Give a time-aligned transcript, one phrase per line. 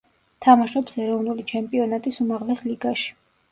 [0.45, 3.17] თამაშობს ეროვნული ჩემპიონატის უმაღლეს ლიგაში.